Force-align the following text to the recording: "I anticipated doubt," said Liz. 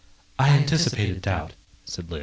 "I 0.39 0.49
anticipated 0.57 1.21
doubt," 1.21 1.53
said 1.85 2.09
Liz. 2.09 2.19